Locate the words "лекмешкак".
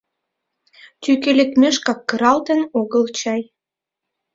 1.39-1.99